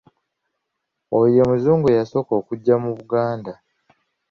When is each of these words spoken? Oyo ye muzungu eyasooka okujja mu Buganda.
Oyo 1.15 1.27
ye 1.35 1.43
muzungu 1.49 1.85
eyasooka 1.93 2.31
okujja 2.39 2.75
mu 2.83 2.91
Buganda. 2.97 3.53